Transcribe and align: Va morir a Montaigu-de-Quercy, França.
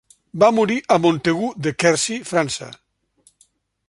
Va 0.43 0.47
morir 0.59 0.77
a 0.95 0.97
Montaigu-de-Quercy, 1.03 2.17
França. 2.31 2.71